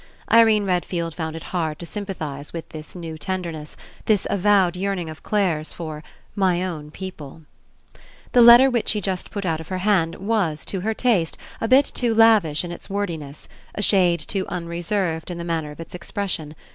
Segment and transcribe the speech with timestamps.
[0.33, 5.11] Irene Redfield found it hard to sympa thize with this new tenderness, this avowed yearning
[5.11, 6.03] of Clare's for
[6.35, 9.77] "my own people." 88 RE ENCOUNTER The letter which she just put out of her
[9.77, 14.47] hand was, to her taste, a bit too lavish in its wordiness, a shade too
[14.47, 16.55] unreserved in the man ner of its expression.